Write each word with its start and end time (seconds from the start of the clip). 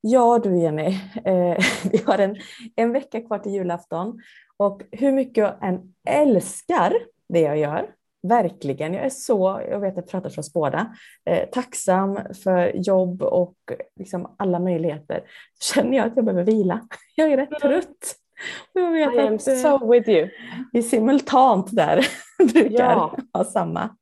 Ja 0.00 0.38
du 0.38 0.58
Jenny, 0.58 0.98
eh, 1.24 1.58
vi 1.92 2.02
har 2.06 2.18
en, 2.18 2.36
en 2.76 2.92
vecka 2.92 3.20
kvar 3.20 3.38
till 3.38 3.52
julafton 3.52 4.20
och 4.56 4.82
hur 4.92 5.12
mycket 5.12 5.36
jag 5.36 5.64
än 5.68 5.94
älskar 6.08 6.92
det 7.28 7.40
jag 7.40 7.58
gör, 7.58 7.90
verkligen, 8.28 8.94
jag 8.94 9.04
är 9.04 9.10
så, 9.10 9.62
jag 9.70 9.80
vet 9.80 9.90
att 9.90 9.96
jag 9.96 10.08
pratar 10.08 10.30
för 10.30 10.40
oss 10.40 10.52
båda, 10.52 10.96
eh, 11.24 11.48
tacksam 11.48 12.18
för 12.44 12.72
jobb 12.74 13.22
och 13.22 13.56
liksom 13.98 14.34
alla 14.38 14.58
möjligheter, 14.58 15.20
känner 15.60 15.96
jag 15.96 16.06
att 16.06 16.16
jag 16.16 16.24
behöver 16.24 16.44
vila. 16.44 16.88
Jag 17.14 17.32
är 17.32 17.36
rätt 17.36 17.48
mm. 17.48 17.60
trött. 17.60 18.16
Jag 18.72 18.92
vet 18.92 19.14
I 19.14 19.18
am 19.18 19.38
so 19.38 19.90
with 19.92 20.08
you. 20.08 20.28
Vi 20.72 20.82
simultant 20.82 21.76
där 21.76 22.06
brukar 22.52 22.84
ja. 22.84 23.16
ha 23.32 23.44
samma 23.44 23.96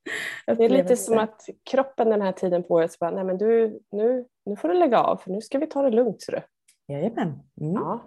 Det 0.47 0.65
är 0.65 0.69
lite 0.69 0.97
som 0.97 1.19
att 1.19 1.49
kroppen 1.71 2.11
den 2.11 2.23
här 2.23 2.33
tiden 2.33 2.63
på 2.63 2.75
året 2.75 2.99
bara, 2.99 3.11
nej 3.11 3.25
men 3.25 3.39
du, 3.39 3.81
nu, 3.91 4.25
nu 4.45 4.57
får 4.57 4.69
du 4.69 4.75
lägga 4.75 5.01
av 5.01 5.17
för 5.17 5.31
nu 5.31 5.41
ska 5.41 5.59
vi 5.59 5.67
ta 5.67 5.83
det 5.83 5.91
lugnt. 5.91 6.23
Så 6.23 6.33
du. 6.33 6.43
Jajamän. 6.89 7.41
Mm. 7.61 7.73
Ja. 7.75 8.05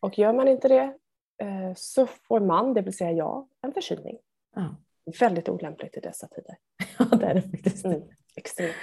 Och 0.00 0.18
gör 0.18 0.32
man 0.32 0.48
inte 0.48 0.68
det 0.68 0.94
eh, 1.42 1.72
så 1.76 2.06
får 2.06 2.40
man, 2.40 2.74
det 2.74 2.82
vill 2.82 2.96
säga 2.96 3.12
jag, 3.12 3.48
en 3.62 3.72
förkylning. 3.72 4.18
Ja. 4.56 4.76
Väldigt 5.20 5.48
olämpligt 5.48 5.96
i 5.96 6.00
dessa 6.00 6.28
tider. 6.28 6.56
Ja, 6.98 7.16
det 7.16 7.26
är 7.26 7.34
det 7.34 7.42
faktiskt. 7.42 7.84
Mm. 7.84 8.02
Extremt. 8.36 8.74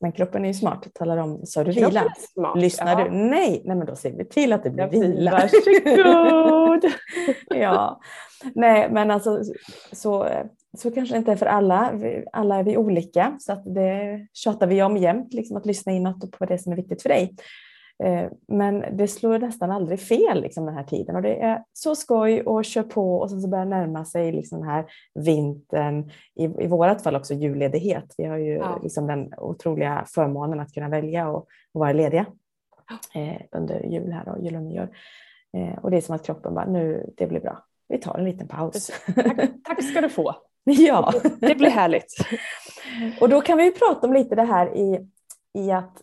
Men 0.00 0.12
kroppen 0.12 0.44
är 0.44 0.48
ju 0.48 0.54
smart, 0.54 0.86
talar 0.94 1.16
om, 1.16 1.46
sa 1.46 1.64
du 1.64 1.72
vila? 1.72 2.14
Smart, 2.32 2.58
Lyssnar 2.58 3.00
ja. 3.00 3.04
du? 3.04 3.10
Nej, 3.10 3.62
nej 3.64 3.76
men 3.76 3.86
då 3.86 3.96
ser 3.96 4.12
vi 4.12 4.24
till 4.24 4.52
att 4.52 4.62
det 4.62 4.70
blir 4.70 4.86
vila. 4.86 5.30
Varsågod! 5.30 6.92
ja, 7.60 8.00
nej 8.54 8.90
men 8.90 9.10
alltså 9.10 9.40
så, 9.92 10.28
så 10.78 10.90
kanske 10.90 11.14
det 11.14 11.18
inte 11.18 11.32
är 11.32 11.36
för 11.36 11.46
alla. 11.46 11.92
Alla 12.32 12.56
är 12.56 12.62
vi 12.62 12.76
olika 12.76 13.36
så 13.40 13.52
att 13.52 13.74
det 13.74 14.26
tjatar 14.32 14.66
vi 14.66 14.82
om 14.82 14.96
jämt, 14.96 15.34
liksom 15.34 15.56
att 15.56 15.66
lyssna 15.66 15.92
inåt 15.92 16.30
på 16.30 16.44
det 16.44 16.58
som 16.58 16.72
är 16.72 16.76
viktigt 16.76 17.02
för 17.02 17.08
dig. 17.08 17.34
Eh, 18.04 18.30
men 18.48 18.84
det 18.96 19.08
slår 19.08 19.38
nästan 19.38 19.70
aldrig 19.70 20.00
fel 20.00 20.40
liksom, 20.40 20.66
den 20.66 20.74
här 20.74 20.84
tiden 20.84 21.16
och 21.16 21.22
det 21.22 21.42
är 21.42 21.64
så 21.72 21.96
skoj 21.96 22.42
och 22.42 22.64
kör 22.64 22.82
på 22.82 23.18
och 23.18 23.30
sen 23.30 23.40
så 23.40 23.48
börjar 23.48 23.64
närma 23.64 24.04
sig 24.04 24.32
liksom, 24.32 24.60
den 24.60 24.68
här 24.68 24.86
vintern, 25.14 26.10
i, 26.34 26.44
i 26.44 26.66
vårat 26.66 27.02
fall 27.02 27.16
också 27.16 27.34
julledighet. 27.34 28.14
Vi 28.18 28.24
har 28.24 28.36
ju 28.36 28.52
ja. 28.52 28.78
liksom, 28.82 29.06
den 29.06 29.34
otroliga 29.38 30.04
förmånen 30.06 30.60
att 30.60 30.74
kunna 30.74 30.88
välja 30.88 31.28
och, 31.28 31.46
och 31.72 31.80
vara 31.80 31.92
lediga 31.92 32.26
eh, 33.14 33.40
under 33.52 33.80
jul 33.80 34.12
här 34.12 34.28
och 34.28 34.44
jul 34.44 34.56
och 34.56 34.62
nyår. 34.62 34.88
Eh, 35.56 35.78
och 35.78 35.90
det 35.90 35.96
är 35.96 36.00
som 36.00 36.14
att 36.14 36.26
kroppen 36.26 36.54
bara, 36.54 36.66
nu 36.66 37.12
det 37.16 37.26
blir 37.26 37.40
bra, 37.40 37.64
vi 37.88 37.98
tar 37.98 38.18
en 38.18 38.24
liten 38.24 38.48
paus. 38.48 38.90
Tack, 39.14 39.50
tack 39.64 39.84
ska 39.84 40.00
du 40.00 40.08
få. 40.08 40.34
ja. 40.64 41.12
Det 41.40 41.54
blir 41.54 41.70
härligt. 41.70 42.14
och 43.20 43.28
då 43.28 43.40
kan 43.40 43.58
vi 43.58 43.70
prata 43.70 44.06
om 44.06 44.12
lite 44.12 44.34
det 44.34 44.42
här 44.42 44.76
i, 44.76 45.08
i 45.58 45.70
att 45.70 46.02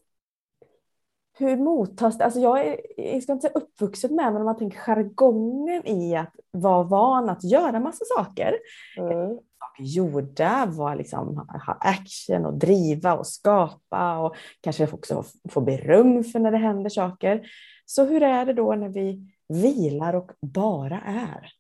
hur 1.38 1.58
mottas 1.58 2.17
det? 2.17 2.25
Alltså 2.25 2.39
jag 2.39 2.67
är, 2.67 2.81
jag 2.97 3.23
ska 3.23 3.33
inte 3.33 3.47
säga 3.47 3.59
uppvuxen 3.59 4.16
med, 4.16 4.33
men 4.33 4.41
om 4.41 4.45
man 4.45 4.58
tänker 4.58 4.78
jargongen 4.78 5.88
i 5.88 6.16
att 6.16 6.33
vara 6.52 6.83
van 6.83 7.30
att 7.30 7.44
göra 7.44 7.80
massa 7.80 8.05
saker. 8.17 8.58
Mm. 8.97 9.39
Gjorda, 9.80 10.66
vara 10.66 10.95
liksom, 10.95 11.38
ha 11.66 11.77
action 11.80 12.45
och 12.45 12.53
driva 12.53 13.14
och 13.14 13.27
skapa 13.27 14.17
och 14.17 14.36
kanske 14.61 14.88
också 14.92 15.23
få 15.50 15.61
beröm 15.61 16.23
för 16.23 16.39
när 16.39 16.52
det 16.52 16.58
händer 16.58 16.89
saker. 16.89 17.47
Så 17.86 18.05
hur 18.05 18.23
är 18.23 18.45
det 18.45 18.53
då 18.53 18.75
när 18.75 18.89
vi 18.89 19.33
vilar 19.47 20.14
och 20.14 20.31
bara 20.42 21.02
är? 21.05 21.52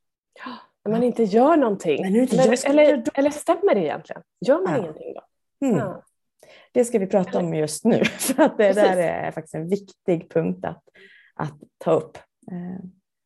När 0.85 0.91
man 0.91 1.03
inte 1.03 1.23
gör 1.23 1.57
någonting. 1.57 2.05
Inte 2.05 2.41
eller, 2.41 2.69
eller, 2.69 3.03
eller, 3.13 3.29
stämmer 3.29 3.75
det 3.75 3.81
egentligen? 3.81 4.21
Gör 4.47 4.61
man 4.61 4.73
ja. 4.73 4.77
ingenting 4.79 5.13
då? 5.13 5.21
Mm. 5.67 5.77
Ja. 5.77 6.03
Det 6.71 6.85
ska 6.85 6.99
vi 6.99 7.07
prata 7.07 7.39
om 7.39 7.53
just 7.53 7.85
nu, 7.85 8.05
för 8.19 8.43
att 8.43 8.57
det 8.57 8.73
där 8.73 8.97
är 8.97 9.31
faktiskt 9.31 9.55
en 9.55 9.69
viktig 9.69 10.29
punkt 10.29 10.65
att, 10.65 10.83
att 11.35 11.59
ta 11.77 11.91
upp. 11.91 12.17
Eh, 12.51 12.85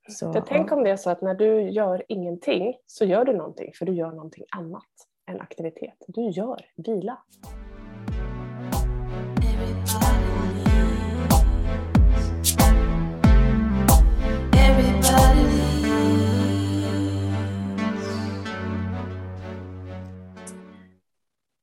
så, 0.09 0.33
för 0.33 0.41
tänk 0.41 0.71
om 0.71 0.83
det 0.83 0.89
är 0.89 0.97
så 0.97 1.09
att 1.09 1.21
när 1.21 1.35
du 1.35 1.61
gör 1.61 2.03
ingenting 2.07 2.73
så 2.85 3.05
gör 3.05 3.25
du 3.25 3.33
någonting, 3.33 3.71
för 3.75 3.85
du 3.85 3.93
gör 3.93 4.11
någonting 4.11 4.45
annat 4.57 4.83
än 5.29 5.41
aktivitet. 5.41 6.05
Du 6.07 6.29
gör 6.29 6.65
vila. 6.75 7.17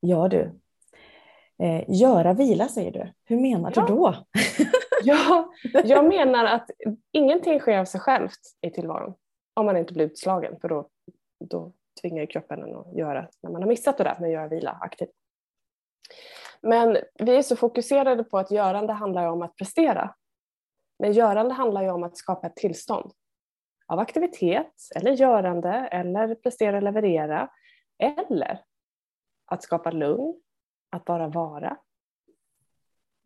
Ja 0.01 0.29
du, 0.29 0.61
Eh, 1.59 1.85
göra 1.89 2.33
vila 2.33 2.69
säger 2.69 2.93
du. 2.93 3.13
Hur 3.25 3.41
menar 3.41 3.73
ja. 3.77 3.87
du 3.87 3.95
då? 3.95 4.15
ja, 5.03 5.53
jag 5.85 6.05
menar 6.05 6.45
att 6.45 6.71
ingenting 7.13 7.61
sker 7.61 7.79
av 7.79 7.85
sig 7.85 8.01
självt 8.01 8.41
i 8.61 8.71
tillvaron. 8.71 9.15
Om 9.55 9.67
man 9.67 9.77
inte 9.77 9.93
blir 9.93 10.05
utslagen 10.05 10.61
för 10.61 10.69
då, 10.69 10.89
då 11.45 11.73
tvingar 12.01 12.27
kroppen 12.27 12.63
en 12.63 12.77
att 12.77 12.97
göra, 12.97 13.29
när 13.43 13.51
man 13.51 13.63
har 13.63 13.69
missat 13.69 13.99
det 13.99 14.05
där 14.05 14.17
med 14.21 14.27
att 14.27 14.33
göra 14.33 14.49
vila 14.49 14.79
aktivt. 14.81 15.11
Men 16.61 16.99
vi 17.19 17.37
är 17.37 17.43
så 17.43 17.57
fokuserade 17.57 18.25
på 18.25 18.39
att 18.39 18.51
görande 18.51 18.93
handlar 18.93 19.27
om 19.27 19.43
att 19.43 19.57
prestera. 19.57 20.15
Men 20.99 21.13
görande 21.13 21.55
handlar 21.55 21.83
ju 21.83 21.91
om 21.91 22.03
att 22.03 22.17
skapa 22.17 22.47
ett 22.47 22.57
tillstånd 22.57 23.13
av 23.87 23.99
aktivitet 23.99 24.73
eller 24.97 25.11
görande 25.11 25.71
eller 25.71 26.35
prestera 26.35 26.77
och 26.77 26.83
leverera 26.83 27.51
eller 27.99 28.63
att 29.47 29.63
skapa 29.63 29.91
lugn 29.91 30.41
att 30.91 31.05
bara 31.05 31.29
vara. 31.29 31.77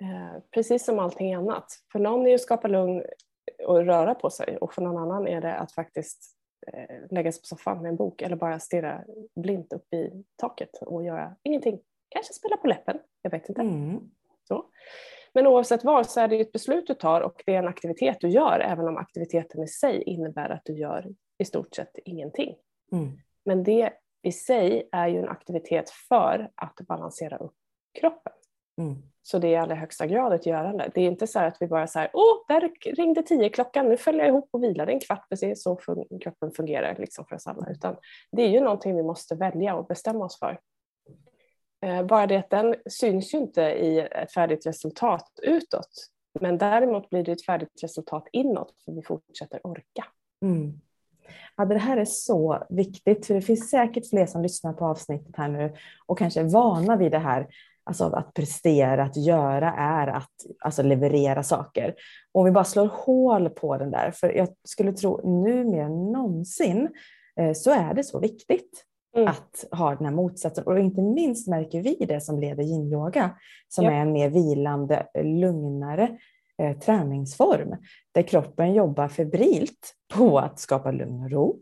Eh, 0.00 0.42
precis 0.50 0.84
som 0.84 0.98
allting 0.98 1.34
annat. 1.34 1.66
För 1.92 1.98
någon 1.98 2.20
är 2.20 2.28
det 2.28 2.34
att 2.34 2.40
skapa 2.40 2.68
lugn 2.68 3.02
och 3.66 3.84
röra 3.84 4.14
på 4.14 4.30
sig 4.30 4.56
och 4.56 4.74
för 4.74 4.82
någon 4.82 4.96
annan 4.96 5.28
är 5.28 5.40
det 5.40 5.54
att 5.54 5.72
faktiskt 5.72 6.36
eh, 6.66 6.96
lägga 7.10 7.32
sig 7.32 7.42
på 7.42 7.46
soffan 7.46 7.82
med 7.82 7.88
en 7.88 7.96
bok 7.96 8.22
eller 8.22 8.36
bara 8.36 8.60
stirra 8.60 9.04
blint 9.34 9.72
upp 9.72 9.94
i 9.94 10.24
taket 10.36 10.82
och 10.82 11.04
göra 11.04 11.36
ingenting. 11.42 11.80
Kanske 12.08 12.32
spela 12.32 12.56
på 12.56 12.66
läppen, 12.66 12.98
jag 13.22 13.30
vet 13.30 13.48
inte. 13.48 13.60
Mm. 13.60 14.00
Så. 14.48 14.64
Men 15.32 15.46
oavsett 15.46 15.84
vad 15.84 16.06
så 16.06 16.20
är 16.20 16.28
det 16.28 16.40
ett 16.40 16.52
beslut 16.52 16.86
du 16.86 16.94
tar 16.94 17.20
och 17.20 17.42
det 17.46 17.54
är 17.54 17.58
en 17.58 17.68
aktivitet 17.68 18.16
du 18.20 18.28
gör 18.28 18.60
även 18.60 18.88
om 18.88 18.96
aktiviteten 18.96 19.62
i 19.62 19.68
sig 19.68 20.02
innebär 20.02 20.50
att 20.50 20.64
du 20.64 20.78
gör 20.78 21.06
i 21.38 21.44
stort 21.44 21.74
sett 21.74 21.98
ingenting. 22.04 22.56
Mm. 22.92 23.18
Men 23.44 23.64
det 23.64 23.92
i 24.22 24.32
sig 24.32 24.88
är 24.92 25.08
ju 25.08 25.18
en 25.18 25.28
aktivitet 25.28 25.90
för 25.90 26.50
att 26.54 26.76
balansera 26.88 27.36
upp 27.36 27.54
kroppen. 28.00 28.32
Mm. 28.80 29.02
Så 29.22 29.38
det 29.38 29.48
är 29.48 29.52
i 29.52 29.56
allra 29.56 29.74
högsta 29.74 30.06
grad 30.06 30.32
ett 30.32 30.46
görande. 30.46 30.90
Det 30.94 31.00
är 31.00 31.06
inte 31.06 31.26
så 31.26 31.38
att 31.38 31.56
vi 31.60 31.66
bara 31.66 31.86
säger 31.86 32.10
åh, 32.12 32.44
där 32.48 32.72
ringde 32.96 33.22
tio 33.22 33.48
klockan, 33.48 33.88
nu 33.88 33.96
följer 33.96 34.20
jag 34.20 34.28
ihop 34.28 34.48
och 34.50 34.62
vilar 34.62 34.86
en 34.86 35.00
kvart, 35.00 35.28
precis 35.28 35.62
så 35.62 35.76
kroppen 36.22 36.50
fungerar 36.52 36.96
liksom 36.98 37.24
för 37.28 37.36
oss 37.36 37.46
alla. 37.46 37.70
Utan 37.70 37.96
det 38.32 38.42
är 38.42 38.48
ju 38.48 38.60
någonting 38.60 38.96
vi 38.96 39.02
måste 39.02 39.34
välja 39.34 39.74
och 39.74 39.86
bestämma 39.86 40.24
oss 40.24 40.38
för. 40.38 40.60
Eh, 41.86 42.02
bara 42.02 42.26
det 42.26 42.36
att 42.36 42.50
den 42.50 42.74
syns 42.90 43.34
ju 43.34 43.38
inte 43.38 43.62
i 43.62 43.98
ett 44.00 44.32
färdigt 44.32 44.66
resultat 44.66 45.30
utåt. 45.42 45.90
Men 46.40 46.58
däremot 46.58 47.10
blir 47.10 47.24
det 47.24 47.32
ett 47.32 47.44
färdigt 47.44 47.82
resultat 47.82 48.28
inåt 48.32 48.74
för 48.84 48.92
vi 48.92 49.02
fortsätter 49.02 49.60
orka. 49.66 50.06
Mm. 50.44 50.80
Ja, 51.60 51.66
det 51.66 51.78
här 51.78 51.96
är 51.96 52.04
så 52.04 52.62
viktigt, 52.68 53.26
för 53.26 53.34
det 53.34 53.40
finns 53.40 53.70
säkert 53.70 54.08
fler 54.10 54.26
som 54.26 54.42
lyssnar 54.42 54.72
på 54.72 54.84
avsnittet 54.84 55.36
här 55.36 55.48
nu 55.48 55.74
och 56.06 56.18
kanske 56.18 56.40
är 56.40 56.44
vana 56.44 56.96
vid 56.96 57.12
det 57.12 57.18
här. 57.18 57.46
Alltså 57.84 58.04
att 58.04 58.34
prestera, 58.34 59.02
att 59.02 59.16
göra 59.16 59.74
är 59.74 60.06
att 60.06 60.30
alltså 60.60 60.82
leverera 60.82 61.42
saker. 61.42 61.94
Och 62.32 62.40
om 62.40 62.44
vi 62.44 62.50
bara 62.50 62.64
slår 62.64 62.86
hål 62.86 63.50
på 63.50 63.76
den 63.76 63.90
där, 63.90 64.10
för 64.10 64.32
jag 64.36 64.48
skulle 64.64 64.92
tro 64.92 65.42
nu 65.42 65.64
mer 65.64 65.82
än 65.82 66.12
någonsin 66.12 66.88
eh, 67.40 67.52
så 67.52 67.70
är 67.70 67.94
det 67.94 68.04
så 68.04 68.18
viktigt. 68.20 68.86
Mm. 69.16 69.28
att 69.28 69.64
ha 69.78 69.94
den 69.94 70.06
här 70.06 70.12
motsatsen. 70.12 70.64
Och 70.64 70.78
inte 70.78 71.02
minst 71.02 71.48
märker 71.48 71.82
vi 71.82 72.06
det 72.08 72.20
som 72.20 72.40
leder 72.40 72.62
yin-yoga, 72.62 73.30
som 73.68 73.84
ja. 73.84 73.90
är 73.90 73.96
en 73.96 74.12
mer 74.12 74.30
vilande, 74.30 75.06
lugnare 75.22 76.18
eh, 76.60 76.78
träningsform 76.78 77.76
där 78.12 78.22
kroppen 78.22 78.74
jobbar 78.74 79.08
febrilt 79.08 79.94
på 80.14 80.38
att 80.38 80.58
skapa 80.58 80.90
lugn 80.90 81.22
och 81.24 81.30
ro, 81.30 81.58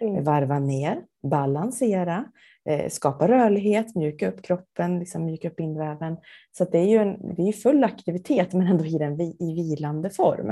mm. 0.00 0.24
varva 0.24 0.58
ner, 0.58 1.02
balansera, 1.22 2.24
eh, 2.68 2.88
skapa 2.88 3.28
rörlighet, 3.28 3.94
mjuka 3.94 4.28
upp 4.28 4.42
kroppen, 4.42 4.98
liksom 4.98 5.24
mjuka 5.24 5.48
upp 5.48 5.60
inväven. 5.60 6.16
Så 6.58 6.64
det 6.64 6.78
är 6.78 6.86
ju 6.86 6.96
en, 6.96 7.34
det 7.36 7.42
är 7.48 7.52
full 7.52 7.84
aktivitet 7.84 8.52
men 8.52 8.66
ändå 8.66 8.84
i 8.84 9.02
en 9.02 9.20
i 9.20 9.54
vilande 9.54 10.10
form 10.10 10.50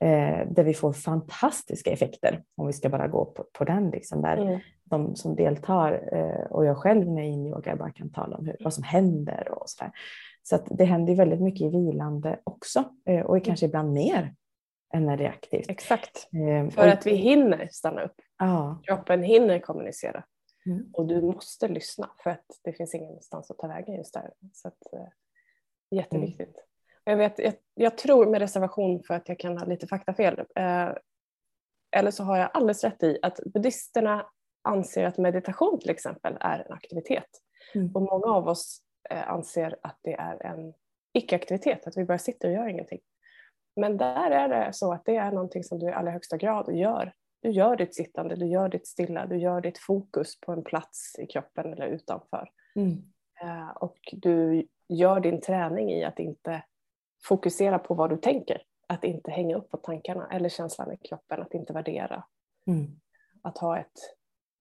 eh, 0.00 0.48
där 0.50 0.64
vi 0.64 0.74
får 0.74 0.92
fantastiska 0.92 1.90
effekter 1.90 2.42
om 2.56 2.66
vi 2.66 2.72
ska 2.72 2.88
bara 2.88 3.08
gå 3.08 3.24
på, 3.24 3.44
på 3.52 3.64
den. 3.64 3.90
Liksom, 3.90 4.22
där 4.22 4.36
mm. 4.36 4.60
De 4.90 5.16
som 5.16 5.36
deltar 5.36 6.08
eh, 6.12 6.46
och 6.50 6.64
jag 6.64 6.76
själv 6.76 7.08
när 7.08 7.22
jag 7.22 7.30
är 7.30 7.32
inne 7.32 7.48
i 7.48 7.50
yoga 7.50 7.76
bara 7.76 7.90
kan 7.90 8.10
tala 8.10 8.36
om 8.36 8.46
hur, 8.46 8.56
vad 8.60 8.74
som 8.74 8.84
händer 8.84 9.48
och 9.50 9.70
så 9.70 9.84
där. 9.84 9.92
Så 10.48 10.58
det 10.70 10.84
händer 10.84 11.14
väldigt 11.14 11.40
mycket 11.40 11.60
i 11.60 11.68
vilande 11.68 12.40
också 12.44 12.84
eh, 13.04 13.26
och 13.26 13.44
kanske 13.44 13.66
ibland 13.66 13.92
mer 13.92 14.34
än 14.94 15.06
när 15.06 15.16
det 15.16 15.24
är 15.24 15.28
aktivt. 15.28 15.70
Exakt, 15.70 16.28
eh, 16.32 16.70
för 16.70 16.88
att 16.88 17.06
vi 17.06 17.14
hinner 17.14 17.68
stanna 17.70 18.02
upp. 18.02 18.20
Ja. 18.38 18.80
Kroppen 18.82 19.22
hinner 19.22 19.58
kommunicera. 19.58 20.24
Mm. 20.66 20.90
Och 20.92 21.06
du 21.06 21.22
måste 21.22 21.68
lyssna 21.68 22.10
för 22.22 22.30
att 22.30 22.46
det 22.64 22.72
finns 22.72 22.94
ingenstans 22.94 23.50
att 23.50 23.58
ta 23.58 23.66
vägen 23.66 23.94
just 23.94 24.14
där. 24.14 24.30
Så 24.52 24.68
att, 24.68 24.92
eh, 24.92 25.08
jätteviktigt. 25.90 26.56
Mm. 26.56 26.60
Jag, 27.04 27.16
vet, 27.16 27.38
jag 27.38 27.54
jag 27.74 27.98
tror 27.98 28.26
med 28.26 28.40
reservation 28.40 29.02
för 29.02 29.14
att 29.14 29.28
jag 29.28 29.38
kan 29.38 29.58
ha 29.58 29.66
lite 29.66 29.86
faktafel, 29.86 30.38
eh, 30.38 30.92
eller 31.96 32.10
så 32.10 32.24
har 32.24 32.38
jag 32.38 32.50
alldeles 32.54 32.84
rätt 32.84 33.02
i 33.02 33.18
att 33.22 33.40
buddhisterna 33.54 34.26
anser 34.62 35.04
att 35.04 35.18
meditation 35.18 35.80
till 35.80 35.90
exempel 35.90 36.36
är 36.40 36.58
en 36.58 36.72
aktivitet. 36.72 37.28
Mm. 37.74 37.90
Och 37.94 38.02
många 38.02 38.26
av 38.26 38.48
oss 38.48 38.82
anser 39.10 39.76
att 39.82 39.98
det 40.02 40.14
är 40.14 40.46
en 40.46 40.74
icke-aktivitet, 41.12 41.86
att 41.86 41.96
vi 41.96 42.04
bara 42.04 42.18
sitter 42.18 42.48
och 42.48 42.54
gör 42.54 42.68
ingenting. 42.68 43.00
Men 43.76 43.96
där 43.96 44.30
är 44.30 44.48
det 44.48 44.72
så 44.72 44.92
att 44.92 45.04
det 45.04 45.16
är 45.16 45.32
någonting 45.32 45.64
som 45.64 45.78
du 45.78 45.86
i 45.86 45.92
allra 45.92 46.10
högsta 46.10 46.36
grad 46.36 46.76
gör. 46.76 47.12
Du 47.42 47.50
gör 47.50 47.76
ditt 47.76 47.94
sittande, 47.94 48.36
du 48.36 48.46
gör 48.46 48.68
ditt 48.68 48.86
stilla, 48.86 49.26
du 49.26 49.38
gör 49.38 49.60
ditt 49.60 49.78
fokus 49.78 50.40
på 50.40 50.52
en 50.52 50.64
plats 50.64 51.18
i 51.18 51.26
kroppen 51.26 51.72
eller 51.72 51.86
utanför. 51.86 52.48
Mm. 52.74 53.02
Eh, 53.40 53.68
och 53.68 53.98
du 54.12 54.66
gör 54.88 55.20
din 55.20 55.40
träning 55.40 55.90
i 55.90 56.04
att 56.04 56.18
inte 56.18 56.62
fokusera 57.24 57.78
på 57.78 57.94
vad 57.94 58.10
du 58.10 58.16
tänker. 58.16 58.62
Att 58.88 59.04
inte 59.04 59.30
hänga 59.30 59.56
upp 59.56 59.70
på 59.70 59.76
tankarna 59.76 60.28
eller 60.32 60.48
känslan 60.48 60.92
i 60.92 60.96
kroppen, 60.96 61.42
att 61.42 61.54
inte 61.54 61.72
värdera. 61.72 62.24
Mm. 62.66 62.86
Att 63.42 63.58
ha 63.58 63.78
ett 63.78 63.98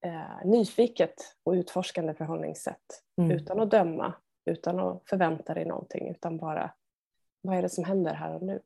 eh, 0.06 0.48
nyfiket 0.48 1.14
och 1.44 1.52
utforskande 1.52 2.14
förhållningssätt 2.14 3.04
mm. 3.18 3.32
utan 3.32 3.60
att 3.60 3.72
döma, 3.72 4.14
utan 4.46 4.80
att 4.80 5.02
förvänta 5.06 5.54
dig 5.54 5.66
någonting 5.66 6.10
utan 6.10 6.38
bara 6.38 6.72
vad 7.42 7.58
är 7.58 7.62
det 7.62 7.70
som 7.70 7.84
händer 7.84 8.14
här 8.14 8.36
och 8.36 8.42
nu. 8.42 8.60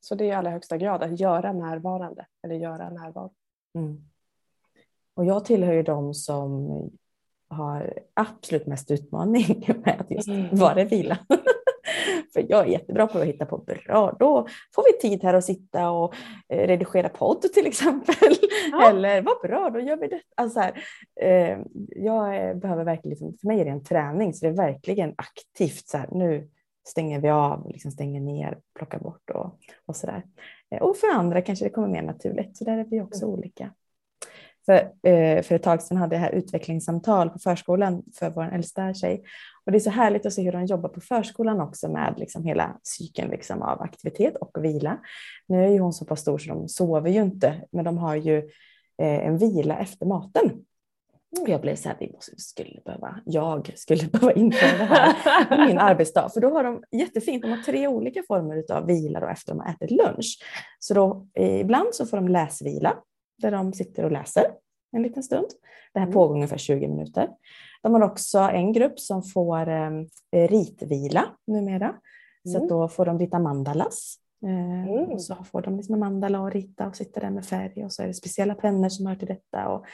Så 0.00 0.14
det 0.14 0.24
är 0.24 0.28
i 0.28 0.32
allra 0.32 0.50
högsta 0.50 0.76
grad 0.76 1.02
att 1.02 1.20
göra 1.20 1.52
närvarande 1.52 2.26
eller 2.42 2.54
göra 2.54 2.90
närvaro. 2.90 3.32
Mm. 3.74 4.04
Och 5.14 5.24
jag 5.24 5.44
tillhör 5.44 5.72
ju 5.72 5.82
de 5.82 6.14
som 6.14 6.70
har 7.48 7.98
absolut 8.14 8.66
mest 8.66 8.90
utmaning 8.90 9.64
med 9.84 10.00
att 10.00 10.10
just 10.10 10.28
mm. 10.28 10.56
vara 10.56 10.84
vila. 10.84 11.18
För 12.32 12.46
jag 12.48 12.66
är 12.66 12.70
jättebra 12.70 13.06
på 13.06 13.18
att 13.18 13.24
hitta 13.24 13.46
på 13.46 13.58
bra, 13.58 14.16
då 14.18 14.46
får 14.74 14.84
vi 14.92 15.08
tid 15.08 15.22
här 15.22 15.34
att 15.34 15.44
sitta 15.44 15.90
och 15.90 16.14
eh, 16.48 16.66
redigera 16.66 17.08
podd 17.08 17.42
till 17.42 17.66
exempel. 17.66 18.34
Ja. 18.72 18.90
Eller 18.90 19.22
vad 19.22 19.40
bra, 19.42 19.70
då 19.70 19.80
gör 19.80 19.96
vi 19.96 20.08
det. 20.08 20.20
Alltså 20.36 20.60
här, 20.60 20.84
eh, 21.20 21.58
jag 21.88 22.58
behöver 22.58 22.84
verkligen, 22.84 23.10
liksom, 23.10 23.36
för 23.40 23.46
mig 23.48 23.60
är 23.60 23.64
det 23.64 23.70
en 23.70 23.84
träning, 23.84 24.34
så 24.34 24.46
det 24.46 24.52
är 24.52 24.56
verkligen 24.56 25.14
aktivt 25.16 25.88
så 25.88 25.98
här, 25.98 26.08
nu 26.12 26.48
stänger 26.88 27.20
vi 27.20 27.30
av, 27.30 27.68
liksom 27.68 27.90
stänger 27.90 28.20
ner, 28.20 28.58
plockar 28.74 28.98
bort 28.98 29.30
och, 29.30 29.58
och 29.86 29.96
sådär. 29.96 30.22
Eh, 30.70 30.82
och 30.82 30.96
för 30.96 31.06
andra 31.14 31.42
kanske 31.42 31.64
det 31.64 31.70
kommer 31.70 31.88
mer 31.88 32.02
naturligt, 32.02 32.56
så 32.56 32.64
där 32.64 32.78
är 32.78 32.84
vi 32.84 33.00
också 33.00 33.24
mm. 33.24 33.34
olika. 33.34 33.70
För, 34.66 34.74
eh, 35.10 35.42
för 35.42 35.54
ett 35.54 35.62
tag 35.62 35.82
sedan 35.82 35.96
hade 35.96 36.14
jag 36.14 36.20
här 36.20 36.32
utvecklingssamtal 36.32 37.30
på 37.30 37.38
förskolan 37.38 38.02
för 38.18 38.30
vår 38.30 38.54
äldsta 38.54 38.94
tjej. 38.94 39.22
Och 39.66 39.72
det 39.72 39.78
är 39.78 39.80
så 39.80 39.90
härligt 39.90 40.26
att 40.26 40.32
se 40.32 40.42
hur 40.42 40.52
de 40.52 40.66
jobbar 40.66 40.88
på 40.88 41.00
förskolan 41.00 41.60
också 41.60 41.88
med 41.88 42.14
liksom 42.16 42.44
hela 42.44 42.78
cykeln 42.82 43.30
liksom 43.30 43.62
av 43.62 43.82
aktivitet 43.82 44.36
och 44.36 44.64
vila. 44.64 44.98
Nu 45.48 45.64
är 45.64 45.68
ju 45.68 45.78
hon 45.78 45.92
så 45.92 46.04
pass 46.04 46.20
stor 46.20 46.38
så 46.38 46.48
de 46.48 46.68
sover 46.68 47.10
ju 47.10 47.22
inte, 47.22 47.64
men 47.72 47.84
de 47.84 47.98
har 47.98 48.16
ju 48.16 48.38
eh, 49.02 49.26
en 49.26 49.38
vila 49.38 49.78
efter 49.78 50.06
maten. 50.06 50.64
Och 51.40 51.48
jag 51.48 51.60
blev 51.60 51.76
så 51.76 51.88
här, 51.88 51.96
vi 52.00 52.12
måste, 52.12 52.32
skulle 52.36 52.80
behöva, 52.84 53.20
jag 53.24 53.72
skulle 53.74 54.06
behöva 54.12 54.32
införa 54.32 54.78
det 54.78 54.84
här 54.84 55.44
på 55.44 55.66
min 55.66 55.78
arbetsdag. 55.78 56.28
För 56.28 56.40
då 56.40 56.50
har 56.50 56.64
de 56.64 56.82
jättefint, 56.92 57.42
de 57.42 57.50
har 57.50 57.62
tre 57.62 57.88
olika 57.88 58.22
former 58.28 58.64
av 58.72 58.86
vila 58.86 59.20
då 59.20 59.26
efter 59.26 59.52
de 59.52 59.60
har 59.60 59.70
ätit 59.70 59.90
lunch. 59.90 60.38
Så 60.78 60.94
då, 60.94 61.26
eh, 61.34 61.60
ibland 61.60 61.94
så 61.94 62.06
får 62.06 62.16
de 62.16 62.28
läsvila 62.28 62.96
där 63.38 63.50
de 63.50 63.72
sitter 63.72 64.04
och 64.04 64.12
läser 64.12 64.44
en 64.96 65.02
liten 65.02 65.22
stund. 65.22 65.46
Det 65.92 65.98
här 65.98 66.06
mm. 66.06 66.14
pågår 66.14 66.34
ungefär 66.34 66.58
20 66.58 66.88
minuter. 66.88 67.28
De 67.82 67.94
har 67.94 68.02
också 68.02 68.38
en 68.38 68.72
grupp 68.72 69.00
som 69.00 69.22
får 69.22 69.68
eh, 69.68 69.90
ritvila 70.48 71.24
numera. 71.46 71.88
Mm. 71.88 71.98
Så 72.44 72.66
då 72.66 72.88
får 72.88 73.06
de 73.06 73.18
rita 73.18 73.38
mandalas. 73.38 74.16
Eh, 74.44 74.88
mm. 74.88 75.04
Och 75.04 75.22
så 75.22 75.34
får 75.34 75.62
de 75.62 75.76
liksom 75.76 75.94
en 75.94 76.00
mandala 76.00 76.40
och 76.40 76.52
rita 76.52 76.86
och 76.86 76.96
sitta 76.96 77.20
där 77.20 77.30
med 77.30 77.44
färg 77.44 77.84
och 77.84 77.92
så 77.92 78.02
är 78.02 78.06
det 78.06 78.14
speciella 78.14 78.54
pennor 78.54 78.88
som 78.88 79.06
hör 79.06 79.16
till 79.16 79.28
detta 79.28 79.68
och 79.68 79.84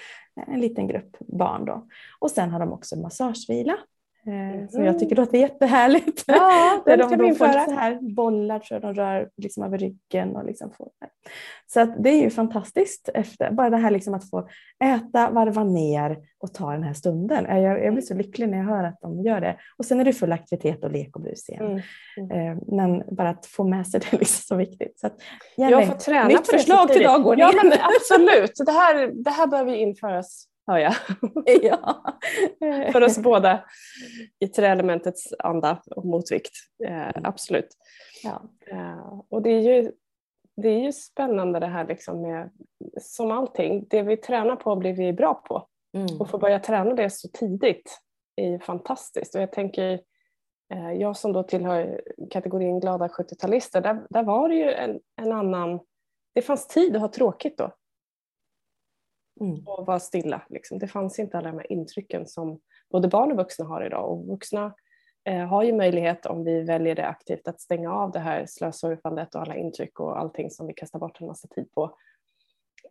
en 0.46 0.60
liten 0.60 0.86
grupp 0.86 1.16
barn 1.20 1.64
då. 1.64 1.86
Och 2.18 2.30
sen 2.30 2.50
har 2.50 2.60
de 2.60 2.72
också 2.72 2.96
massagevila 2.96 3.78
Mm. 4.26 4.68
Så 4.68 4.82
jag 4.82 4.98
tycker 4.98 5.16
det 5.16 5.22
låter 5.22 5.38
jättehärligt. 5.38 6.24
Ja, 6.26 6.82
Där 6.86 6.96
de 6.96 7.16
då 7.16 7.34
får 7.34 7.48
så 7.48 7.72
här 7.72 8.14
bollar 8.14 8.60
så 8.60 8.78
de 8.78 8.94
rör 8.94 9.28
liksom 9.36 9.62
över 9.62 9.78
ryggen. 9.78 10.36
Och 10.36 10.44
liksom 10.44 10.70
får 10.70 10.88
Så 11.66 11.80
att 11.80 12.02
det 12.02 12.10
är 12.10 12.22
ju 12.22 12.30
fantastiskt. 12.30 13.08
Efter. 13.14 13.50
Bara 13.50 13.70
det 13.70 13.76
här 13.76 13.90
liksom 13.90 14.14
att 14.14 14.30
få 14.30 14.48
äta, 14.84 15.30
varva 15.30 15.64
ner 15.64 16.18
och 16.40 16.54
ta 16.54 16.72
den 16.72 16.82
här 16.82 16.94
stunden. 16.94 17.62
Jag, 17.62 17.84
jag 17.84 17.92
blir 17.92 18.02
så 18.02 18.14
lycklig 18.14 18.48
när 18.48 18.58
jag 18.58 18.64
hör 18.64 18.84
att 18.84 19.00
de 19.00 19.22
gör 19.22 19.40
det. 19.40 19.56
Och 19.76 19.84
sen 19.84 20.00
är 20.00 20.04
det 20.04 20.12
full 20.12 20.32
aktivitet 20.32 20.84
och 20.84 20.92
lek 20.92 21.16
och 21.16 21.22
bus 21.22 21.48
igen. 21.48 21.66
Mm. 21.66 21.82
Mm. 22.16 22.58
Eh, 22.58 22.62
men 22.66 23.16
bara 23.16 23.28
att 23.28 23.46
få 23.46 23.64
med 23.64 23.86
sig 23.86 24.00
det 24.10 24.16
är 24.16 24.18
liksom 24.18 24.42
så 24.42 24.56
viktigt. 24.56 25.00
Så 25.00 25.06
att, 25.06 25.16
jag 25.56 25.86
får 25.86 25.94
träna 25.94 26.28
nytt 26.28 26.50
förslag 26.50 26.88
till 26.88 27.02
dagordningen. 27.02 27.52
Ja, 27.54 27.62
men 27.62 27.78
absolut. 27.96 28.52
Det 28.66 28.72
här, 28.72 29.24
det 29.24 29.30
här 29.30 29.46
behöver 29.46 29.74
införas 29.74 30.47
hör 30.68 30.78
jag. 30.78 30.94
ja. 31.62 32.04
För 32.92 33.02
oss 33.02 33.18
båda 33.18 33.64
i 34.38 34.48
träelementets 34.48 35.32
anda 35.38 35.82
och 35.90 36.04
motvikt. 36.04 36.52
Eh, 36.84 37.10
absolut. 37.24 37.68
Ja. 38.24 38.42
Eh, 38.70 39.20
och 39.28 39.42
det 39.42 39.50
är, 39.50 39.60
ju, 39.60 39.92
det 40.56 40.68
är 40.68 40.80
ju 40.80 40.92
spännande 40.92 41.60
det 41.60 41.66
här 41.66 41.86
liksom 41.86 42.22
med, 42.22 42.50
som 43.00 43.30
allting, 43.30 43.86
det 43.90 44.02
vi 44.02 44.16
tränar 44.16 44.56
på 44.56 44.76
blir 44.76 44.92
vi 44.92 45.12
bra 45.12 45.34
på. 45.34 45.68
Mm. 45.96 46.20
Och 46.20 46.30
få 46.30 46.38
börja 46.38 46.60
träna 46.60 46.94
det 46.94 47.10
så 47.10 47.28
tidigt 47.28 47.98
är 48.36 48.50
ju 48.50 48.58
fantastiskt. 48.58 49.34
Och 49.34 49.42
jag 49.42 49.52
tänker, 49.52 50.00
eh, 50.74 50.92
jag 50.92 51.16
som 51.16 51.32
då 51.32 51.42
tillhör 51.42 52.00
kategorin 52.30 52.80
glada 52.80 53.08
70-talister, 53.08 53.80
där, 53.80 54.06
där 54.10 54.22
var 54.22 54.48
det 54.48 54.54
ju 54.54 54.72
en, 54.72 55.00
en 55.16 55.32
annan, 55.32 55.80
det 56.34 56.42
fanns 56.42 56.66
tid 56.66 56.96
att 56.96 57.02
ha 57.02 57.08
tråkigt 57.08 57.58
då. 57.58 57.72
Mm. 59.40 59.66
Och 59.66 59.86
vara 59.86 60.00
stilla. 60.00 60.42
Liksom. 60.48 60.78
Det 60.78 60.88
fanns 60.88 61.18
inte 61.18 61.38
alla 61.38 61.50
de 61.50 61.58
här 61.58 61.72
intrycken 61.72 62.26
som 62.26 62.60
både 62.90 63.08
barn 63.08 63.30
och 63.30 63.36
vuxna 63.36 63.64
har 63.64 63.86
idag. 63.86 64.10
Och 64.10 64.26
vuxna 64.26 64.74
eh, 65.24 65.46
har 65.46 65.62
ju 65.62 65.72
möjlighet, 65.72 66.26
om 66.26 66.44
vi 66.44 66.62
väljer 66.62 66.94
det 66.94 67.06
aktivt, 67.06 67.48
att 67.48 67.60
stänga 67.60 67.92
av 67.92 68.10
det 68.10 68.18
här 68.18 68.46
slösurfandet 68.46 69.34
och 69.34 69.42
alla 69.42 69.56
intryck 69.56 70.00
och 70.00 70.18
allting 70.18 70.50
som 70.50 70.66
vi 70.66 70.74
kastar 70.74 70.98
bort 70.98 71.20
en 71.20 71.26
massa 71.26 71.48
tid 71.48 71.72
på. 71.72 71.96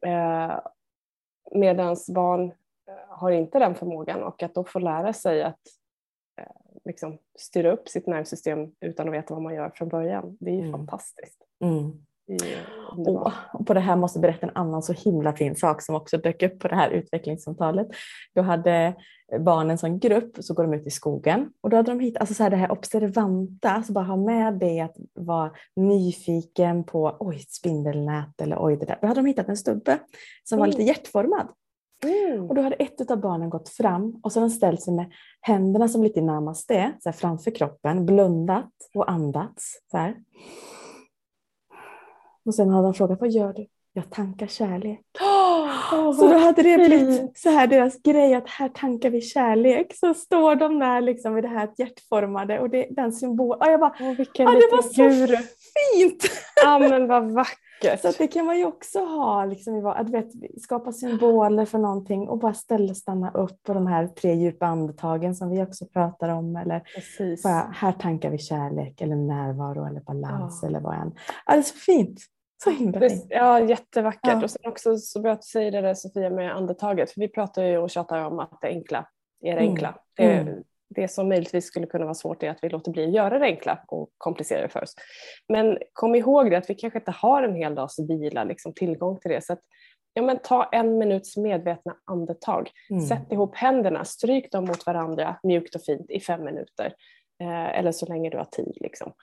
Eh, 0.06 0.60
Medan 1.52 1.96
barn 2.16 2.52
eh, 2.88 3.10
har 3.10 3.32
inte 3.32 3.60
den 3.60 3.76
förmågan 3.76 4.24
och 4.24 4.44
att 4.44 4.56
då 4.56 4.64
få 4.64 4.80
lära 4.80 5.14
sig 5.14 5.44
att 5.44 5.60
eh, 6.42 6.52
liksom, 6.86 7.18
styra 7.40 7.72
upp 7.72 7.90
sitt 7.90 8.08
nervsystem 8.08 8.72
utan 8.80 9.08
att 9.08 9.14
veta 9.14 9.34
vad 9.34 9.44
man 9.44 9.56
gör 9.56 9.70
från 9.70 9.90
början, 9.90 10.38
det 10.40 10.50
är 10.50 10.56
ju 10.56 10.60
mm. 10.60 10.72
fantastiskt. 10.72 11.44
Mm. 11.64 12.07
Och 13.54 13.68
på 13.68 13.74
det 13.74 13.80
här 13.80 13.96
måste 13.96 14.18
jag 14.18 14.22
berätta 14.22 14.48
en 14.48 14.56
annan 14.56 14.84
så 14.84 14.94
himla 14.94 15.34
fin 15.34 15.56
sak 15.56 15.82
som 15.82 15.96
också 15.96 16.18
dök 16.18 16.44
upp 16.44 16.60
på 16.60 16.68
det 16.68 16.76
här 16.76 16.90
utvecklingssamtalet. 16.90 17.88
Då 18.36 18.42
hade 18.42 18.96
barnen 19.40 19.78
som 19.78 20.00
grupp 20.00 20.38
så 20.40 20.54
går 20.54 20.64
de 20.64 20.74
ut 20.74 20.88
i 20.88 20.92
skogen 20.92 21.50
och 21.62 21.70
då 21.70 21.78
hade 21.78 21.92
de 21.92 22.00
hittat 22.00 22.22
alltså 22.22 22.34
så 22.34 22.44
här, 22.44 22.50
det 22.50 22.56
här 22.56 22.72
observanta, 22.72 23.72
alltså 23.72 23.94
bara 23.94 24.06
ha 24.06 24.16
med 24.16 24.54
det 24.54 24.80
att 24.80 24.96
vara 25.14 25.52
nyfiken 25.76 26.84
på 26.84 27.18
oj, 27.20 27.36
ett 27.36 27.52
spindelnät 27.52 28.42
eller 28.42 28.58
oj 28.60 28.78
det 28.78 28.86
där. 28.86 28.98
Då 29.02 29.08
hade 29.08 29.20
de 29.20 29.26
hittat 29.26 29.50
en 29.50 29.58
stubbe 29.58 30.00
som 30.44 30.58
mm. 30.58 30.60
var 30.60 30.68
lite 30.68 30.84
hjärtformad. 30.84 31.48
Mm. 32.04 32.50
Och 32.50 32.56
då 32.56 32.62
hade 32.62 32.76
ett 32.76 33.12
av 33.12 33.20
barnen 33.20 33.50
gått 33.50 33.70
fram 33.70 34.20
och 34.24 34.32
så 34.32 34.40
hade 34.40 34.52
de 34.52 34.56
ställt 34.56 34.82
sig 34.82 34.94
med 34.94 35.12
händerna 35.42 35.88
som 35.88 36.04
lite 36.04 36.22
närmast 36.22 36.68
det, 36.68 36.94
så 37.00 37.10
här 37.10 37.14
framför 37.14 37.52
kroppen, 37.52 38.06
blundat 38.06 38.74
och 38.96 39.12
andats. 39.12 39.82
Så 39.92 39.98
här. 39.98 40.16
Och 42.48 42.56
sen 42.56 42.70
hade 42.70 42.88
han 42.88 42.94
frågat, 42.94 43.22
vad 43.22 43.30
gör 43.30 43.54
du? 43.54 43.68
Jag 43.94 44.10
tankar 44.10 44.48
kärlek. 44.48 45.02
Oh, 45.92 46.14
så 46.14 46.28
då 46.28 46.38
hade 46.38 46.64
det 46.64 46.78
blivit 46.78 47.38
så 47.38 47.50
här 47.50 47.68
deras 47.68 48.02
grej 48.02 48.34
att 48.34 48.50
här 48.50 48.70
tankar 48.70 49.10
vi 49.10 49.22
kärlek. 49.22 49.94
Så 49.96 50.14
står 50.14 50.56
de 50.56 50.80
där 50.80 51.02
liksom 51.02 51.38
i 51.38 51.42
det 51.42 51.48
här 51.48 51.70
hjärtformade 51.78 52.60
och 52.60 52.70
det, 52.70 52.88
den 52.90 53.14
symbolen. 53.14 53.62
Och 53.62 53.68
jag 53.68 53.80
bara, 53.80 53.96
oh, 54.00 54.18
vilken 54.18 54.48
ah, 54.48 54.52
det 54.52 54.70
var 54.72 54.82
så 54.82 55.04
djur. 55.04 55.28
fint! 55.28 56.24
Ja 56.64 56.80
men 56.80 57.08
vad 57.08 57.32
vackert. 57.32 58.02
Så 58.02 58.12
det 58.18 58.28
kan 58.28 58.46
man 58.46 58.58
ju 58.58 58.66
också 58.66 59.00
ha, 59.00 59.46
liksom, 59.46 59.86
att 59.86 60.10
vet, 60.10 60.28
skapa 60.62 60.92
symboler 60.92 61.66
för 61.66 61.78
någonting 61.78 62.30
och 62.30 62.40
bara 62.40 62.54
ställa 62.54 62.94
stanna 62.94 63.32
upp 63.32 63.64
på 63.64 63.74
de 63.74 63.88
här 63.88 64.08
tre 64.08 64.34
djupa 64.34 64.66
andetagen 64.66 65.36
som 65.36 65.50
vi 65.50 65.64
också 65.64 65.86
pratar 65.86 66.30
om. 66.30 66.56
Eller 66.56 66.82
bara, 67.44 67.72
här 67.74 67.92
tankar 67.92 68.30
vi 68.30 68.38
kärlek 68.38 69.02
eller 69.02 69.16
närvaro 69.16 69.86
eller 69.86 70.02
balans 70.02 70.64
oh. 70.64 70.70
eller 70.70 70.80
vad 70.80 70.94
än. 70.94 71.12
Ja, 71.46 71.54
det 71.54 71.60
är 71.60 71.62
så 71.62 71.78
fint. 71.78 72.20
Så 72.64 72.70
himla 72.70 73.00
fint. 73.00 73.26
Ja, 73.30 73.60
jättevackert. 73.60 74.22
Ja. 74.24 74.44
Och 74.44 74.52
sen 74.52 74.70
också 74.72 74.98
så 74.98 75.22
bra 75.22 75.32
att 75.32 75.42
du 75.42 75.46
säger 75.46 75.72
det 75.72 75.82
där 75.82 75.94
Sofia 75.94 76.30
med 76.30 76.56
andetaget. 76.56 77.12
För 77.12 77.22
vi 77.22 77.28
pratar 77.28 77.64
ju 77.64 77.78
och 77.78 77.90
tjatar 77.90 78.26
om 78.26 78.40
att 78.40 78.58
det 78.62 78.68
enkla 78.68 79.08
är 79.42 79.56
det 79.56 79.62
mm. 79.62 79.70
enkla. 79.70 79.96
Det, 80.16 80.34
mm. 80.34 80.64
det 80.96 81.08
som 81.08 81.30
möjligtvis 81.30 81.66
skulle 81.66 81.88
kunna 81.88 82.06
vara 82.06 82.14
svårt 82.14 82.44
är 82.44 82.50
att 82.50 82.64
vi 82.64 82.70
låter 82.70 82.92
bli 82.92 83.06
att 83.06 83.14
göra 83.14 83.40
det 83.40 83.46
enkla 83.46 83.80
och 83.88 84.10
komplicera 84.18 84.62
det 84.62 84.70
för 84.70 84.84
oss. 84.84 84.96
Men 85.50 85.78
kom 85.94 86.16
ihåg 86.16 86.52
det 86.52 86.58
att 86.58 86.70
vi 86.70 86.76
kanske 86.76 87.00
inte 87.00 87.12
har 87.12 87.44
en 87.44 87.56
hel 87.56 87.76
dags 87.76 88.00
vila, 88.00 88.44
liksom 88.44 88.74
tillgång 88.74 89.20
till 89.20 89.32
det. 89.32 89.44
Så 89.44 89.54
att, 89.54 89.60
ja, 90.14 90.22
men 90.22 90.38
ta 90.38 90.70
en 90.72 90.98
minuts 90.98 91.38
medvetna 91.38 91.96
andetag. 92.06 92.70
Mm. 92.90 93.02
Sätt 93.02 93.32
ihop 93.32 93.56
händerna, 93.56 94.06
stryk 94.06 94.52
dem 94.52 94.66
mot 94.66 94.86
varandra 94.86 95.40
mjukt 95.44 95.76
och 95.76 95.82
fint 95.82 96.12
i 96.12 96.20
fem 96.20 96.44
minuter. 96.44 96.94
Eh, 97.42 97.80
eller 97.80 97.92
så 97.92 98.06
länge 98.06 98.30
du 98.30 98.38
har 98.38 98.46
tid. 98.46 98.78
Liksom. 98.80 99.14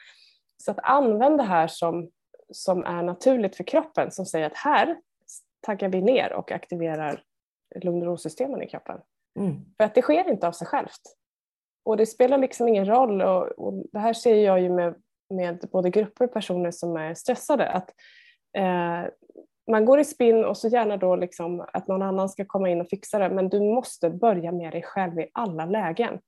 Så 0.65 0.71
att 0.71 0.79
använd 0.83 1.39
det 1.39 1.45
här 1.45 1.67
som, 1.67 2.11
som 2.51 2.85
är 2.85 3.03
naturligt 3.03 3.57
för 3.57 3.65
kroppen 3.65 4.11
som 4.11 4.27
säger 4.27 4.47
att 4.47 4.57
här 4.57 4.97
taggar 5.61 5.89
vi 5.89 6.01
ner 6.01 6.33
och 6.33 6.53
aktiverar 6.53 7.23
lugn 7.75 8.03
och 8.03 8.07
ro-systemen 8.07 8.63
i 8.63 8.69
kroppen. 8.69 9.01
Mm. 9.39 9.65
För 9.77 9.85
att 9.85 9.95
det 9.95 10.03
sker 10.03 10.31
inte 10.31 10.49
av 10.49 10.53
sig 10.53 10.67
självt. 10.67 11.01
Och 11.85 11.97
det 11.97 12.07
spelar 12.07 12.39
liksom 12.39 12.69
ingen 12.69 12.87
roll 12.87 13.23
och, 13.23 13.47
och 13.47 13.87
det 13.93 13.99
här 13.99 14.13
ser 14.13 14.35
jag 14.35 14.61
ju 14.61 14.71
med, 14.71 14.95
med 15.31 15.69
både 15.73 15.91
grupper 15.91 16.25
och 16.25 16.33
personer 16.33 16.71
som 16.71 16.97
är 16.97 17.15
stressade 17.15 17.69
att 17.69 17.91
eh, 18.57 19.05
man 19.71 19.85
går 19.85 20.01
i 20.01 20.05
spinn 20.05 20.45
och 20.45 20.57
så 20.57 20.69
gärna 20.69 20.97
då 20.97 21.17
liksom 21.17 21.65
att 21.73 21.89
någon 21.89 22.03
annan 22.03 22.29
ska 22.29 22.45
komma 22.45 22.69
in 22.69 22.81
och 22.81 22.89
fixa 22.89 23.19
det 23.19 23.31
men 23.31 23.49
du 23.49 23.61
måste 23.61 24.11
börja 24.11 24.53
med 24.53 24.73
dig 24.73 24.83
själv 24.83 25.21
i 25.21 25.31
alla 25.33 25.67
lägen. 25.67 26.19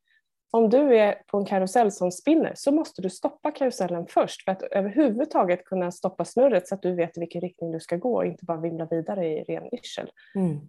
Om 0.50 0.71
du 0.71 0.99
är 0.99 1.23
på 1.26 1.38
en 1.38 1.45
karusell 1.45 1.93
som 1.93 2.12
spinner 2.12 2.53
så 2.55 2.73
måste 2.73 3.03
du 3.03 3.11
stoppa 3.11 3.50
karusellen 3.50 4.07
först 4.07 4.45
för 4.45 4.53
att 4.53 4.62
överhuvudtaget 4.62 5.65
kunna 5.65 5.93
stoppa 5.93 6.25
snurret 6.25 6.69
så 6.69 6.75
att 6.75 6.83
du 6.83 6.95
vet 6.95 7.17
i 7.17 7.21
vilken 7.21 7.41
riktning 7.41 7.73
du 7.73 7.81
ska 7.81 7.97
gå 7.97 8.17
och 8.17 8.26
inte 8.26 8.45
bara 8.45 8.61
vimla 8.61 8.85
vidare 8.85 9.26
i 9.26 9.45
ren 9.45 9.75
yrsel. 9.75 10.11
Mm. 10.35 10.61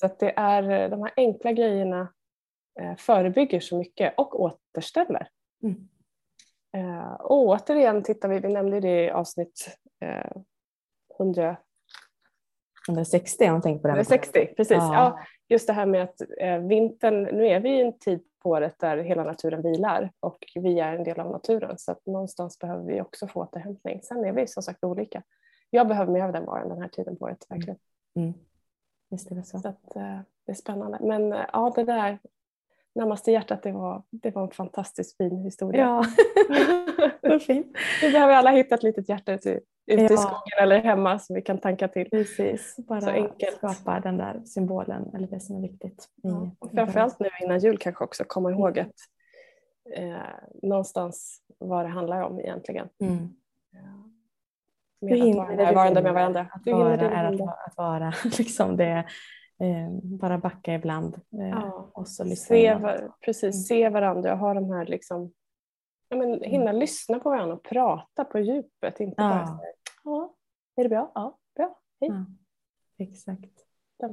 Så 0.00 0.06
att 0.06 0.18
det 0.18 0.32
är 0.36 0.88
de 0.88 1.02
här 1.02 1.12
enkla 1.16 1.52
grejerna 1.52 2.12
eh, 2.80 2.96
förebygger 2.96 3.60
så 3.60 3.78
mycket 3.78 4.14
och 4.16 4.40
återställer. 4.40 5.28
Mm. 5.62 5.88
Eh, 6.76 7.12
och 7.12 7.46
återigen 7.46 8.02
tittar 8.02 8.28
vi, 8.28 8.38
vi 8.38 8.48
nämnde 8.48 8.80
det 8.80 9.04
i 9.04 9.10
avsnitt 9.10 9.78
eh, 10.00 10.42
100 11.18 11.56
160 12.88 13.44
om 13.46 13.52
man 13.52 13.62
tänker 13.62 13.82
på 13.82 13.88
det. 13.88 13.92
160, 13.92 14.46
precis. 14.56 14.76
Ja. 14.76 14.94
ja. 14.94 15.20
just 15.48 15.66
det 15.66 15.72
här 15.72 15.86
med 15.86 16.02
att 16.02 16.20
eh, 16.40 16.58
vintern, 16.58 17.22
nu 17.22 17.46
är 17.46 17.60
vi 17.60 17.68
i 17.68 17.80
en 17.80 17.98
tid 17.98 18.20
året 18.46 18.78
där 18.78 18.96
hela 18.96 19.24
naturen 19.24 19.62
vilar 19.62 20.12
och 20.20 20.38
vi 20.54 20.80
är 20.80 20.92
en 20.92 21.04
del 21.04 21.20
av 21.20 21.30
naturen 21.30 21.78
så 21.78 21.92
att 21.92 22.06
någonstans 22.06 22.58
behöver 22.58 22.84
vi 22.84 23.00
också 23.00 23.28
få 23.28 23.40
återhämtning. 23.40 24.02
Sen 24.02 24.24
är 24.24 24.32
vi 24.32 24.46
som 24.46 24.62
sagt 24.62 24.84
olika. 24.84 25.22
Jag 25.70 25.88
behöver 25.88 26.12
mer 26.12 26.24
av 26.24 26.32
den 26.32 26.44
varan 26.44 26.68
den 26.68 26.82
här 26.82 26.88
tiden 26.88 27.16
på 27.16 27.24
året 27.24 27.46
verkligen. 27.48 27.78
Mm. 28.16 28.34
Visst 29.10 29.30
är 29.30 29.34
det 29.34 29.42
så. 29.42 29.58
så 29.58 29.68
att, 29.68 29.96
eh, 29.96 30.18
det 30.46 30.52
är 30.52 30.54
spännande. 30.54 30.98
Men 31.00 31.32
eh, 31.32 31.46
ja, 31.52 31.72
det 31.76 31.84
där 31.84 32.18
närmast 32.94 33.28
i 33.28 33.32
hjärtat, 33.32 33.62
det 33.62 33.72
var, 33.72 34.02
det 34.10 34.30
var 34.30 34.42
en 34.42 34.50
fantastiskt 34.50 35.16
fin 35.16 35.38
historia. 35.38 35.80
Ja, 35.80 36.04
vad 37.22 37.42
fint. 37.42 37.76
Vi 38.02 38.12
behöver 38.12 38.34
alla 38.34 38.50
hitta 38.50 38.74
ett 38.74 38.82
litet 38.82 39.08
hjärta 39.08 39.32
ute, 39.32 39.60
ute 39.86 40.02
ja. 40.02 40.14
i 40.14 40.16
skogen 40.16 40.58
eller 40.62 40.78
hemma 40.78 41.18
som 41.18 41.34
vi 41.34 41.42
kan 41.42 41.58
tanka 41.58 41.88
till. 41.88 42.10
Precis, 42.10 42.76
bara 42.78 43.00
Så 43.00 43.10
enkelt. 43.10 43.56
skapa 43.56 44.00
den 44.00 44.16
där 44.16 44.42
symbolen 44.44 45.14
eller 45.14 45.26
det 45.26 45.40
som 45.40 45.56
är 45.56 45.60
viktigt. 45.60 46.08
Ja. 46.22 46.50
Och 46.58 46.70
framförallt 46.70 47.20
nu 47.20 47.28
innan 47.40 47.58
jul 47.58 47.78
kanske 47.78 48.04
också 48.04 48.24
komma 48.24 48.50
ihåg 48.50 48.78
att 48.78 48.94
eh, 49.94 50.16
någonstans 50.62 51.42
vad 51.58 51.84
det 51.84 51.88
handlar 51.88 52.22
om 52.22 52.40
egentligen. 52.40 52.88
Mm. 53.00 53.28
Med 55.00 55.28
att 55.30 55.36
vara 55.36 55.56
närvarande 55.56 56.02
med 56.02 56.14
varandra. 56.14 56.46
Att 56.52 56.66
vara 56.66 56.94
är 56.94 57.24
att, 57.24 57.40
att 57.40 57.76
vara. 57.76 58.12
Liksom 58.38 58.76
det, 58.76 59.04
eh, 59.60 59.90
bara 60.02 60.38
backa 60.38 60.74
ibland. 60.74 61.14
Eh, 61.14 61.48
ja. 61.48 61.90
och 61.94 62.08
så 62.08 62.24
se, 62.24 62.78
precis, 63.24 63.42
mm. 63.42 63.52
se 63.52 63.88
varandra 63.88 64.32
och 64.32 64.38
ha 64.38 64.54
de 64.54 64.70
här 64.70 64.86
liksom, 64.86 65.32
ja, 66.08 66.16
men, 66.16 66.28
mm. 66.28 66.50
hinna 66.50 66.70
mm. 66.70 66.80
lyssna 66.80 67.18
på 67.18 67.30
varandra 67.30 67.54
och 67.54 67.62
prata 67.62 68.24
på 68.24 68.38
djupet. 68.38 69.00
Inte 69.00 69.22
ja. 69.22 69.28
bara 69.28 69.60
ja, 70.06 70.34
är 70.76 70.82
det 70.82 70.88
bra? 70.88 71.12
Ja, 71.14 71.38
bra, 71.54 71.78
hej. 72.00 72.10
Ja. 72.10 72.26
Exakt. 72.98 73.66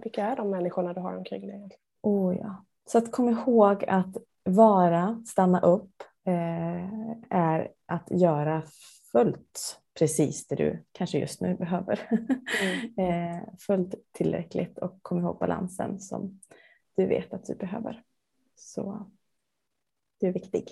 vilka 0.03 0.25
är 0.25 0.35
de 0.35 0.50
människorna 0.50 0.93
du 0.93 1.01
har 1.01 1.17
omkring 1.17 1.47
dig? 1.47 1.69
Oh, 2.01 2.38
ja. 2.38 2.65
Så 2.85 2.97
att 2.97 3.12
kom 3.12 3.29
ihåg 3.29 3.85
att 3.88 4.17
vara, 4.43 5.23
stanna 5.27 5.59
upp, 5.59 6.03
eh, 6.25 7.09
är 7.29 7.71
att 7.85 8.12
göra 8.12 8.63
fullt 9.12 9.79
precis 10.00 10.47
det 10.47 10.55
du 10.55 10.83
kanske 10.91 11.19
just 11.19 11.41
nu 11.41 11.55
behöver. 11.55 12.09
Mm. 12.97 12.97
eh, 13.38 13.43
fullt 13.59 13.95
tillräckligt 14.12 14.77
och 14.77 15.00
kom 15.01 15.19
ihåg 15.19 15.39
balansen 15.39 16.00
som 16.00 16.41
du 16.95 17.05
vet 17.05 17.33
att 17.33 17.45
du 17.45 17.55
behöver. 17.55 18.03
Så 18.55 19.12
du 20.19 20.27
är 20.27 20.33
viktig. 20.33 20.67